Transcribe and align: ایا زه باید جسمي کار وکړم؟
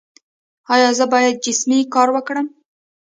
ایا 0.73 0.89
زه 0.97 1.05
باید 1.13 1.41
جسمي 1.45 1.79
کار 1.93 2.07
وکړم؟ 2.13 2.47